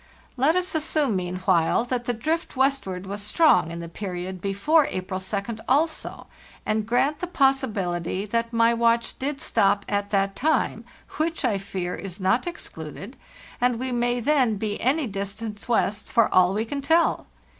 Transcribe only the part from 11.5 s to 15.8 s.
fear, is not excluded), and we may then be any distance